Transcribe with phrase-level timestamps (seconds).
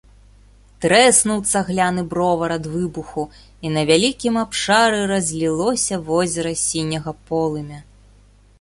[0.83, 3.25] Трэснуў цагляны бровар ад выбуху,
[3.67, 7.79] і на вялікім абшары разлілося возера сіняга полымя.